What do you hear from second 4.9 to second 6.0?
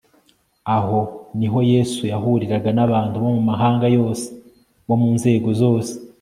mu nzego zose